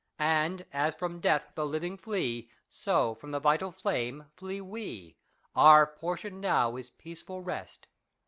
And 0.17 0.65
as 0.73 0.95
from 0.95 1.19
death 1.19 1.51
the 1.53 1.63
living 1.63 1.95
flee, 1.95 2.49
So 2.71 3.13
from 3.13 3.29
the 3.29 3.39
vital 3.39 3.69
flame 3.71 4.25
flee 4.35 4.59
we. 4.59 5.15
Our 5.55 5.85
portion 5.85 6.39
now 6.39 6.75
is 6.75 6.89
peaceful 6.89 7.43
rest. 7.43 7.85